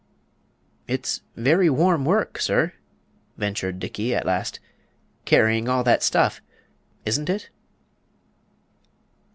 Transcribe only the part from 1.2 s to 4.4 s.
very warm work, sir," ventured Dickey, at